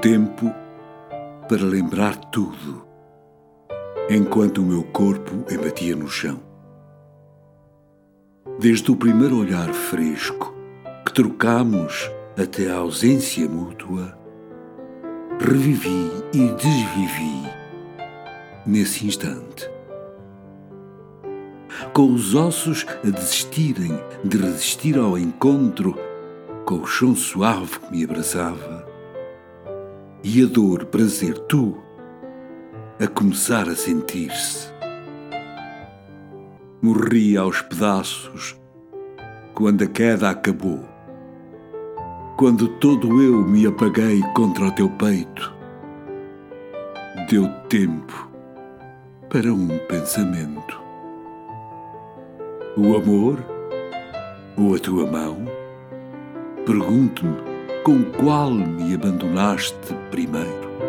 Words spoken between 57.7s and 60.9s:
com qual me abandonaste primeiro.